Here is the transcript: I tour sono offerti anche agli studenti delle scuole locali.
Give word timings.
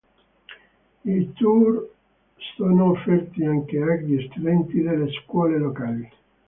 I 1.05 1.31
tour 1.37 1.85
sono 2.57 2.89
offerti 2.89 3.43
anche 3.43 3.79
agli 3.79 4.27
studenti 4.31 4.81
delle 4.81 5.11
scuole 5.23 5.59
locali. 5.59 6.09